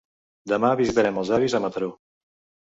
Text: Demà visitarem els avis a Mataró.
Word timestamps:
Demà 0.51 0.71
visitarem 0.79 1.19
els 1.25 1.31
avis 1.37 1.57
a 1.59 1.63
Mataró. 1.67 1.93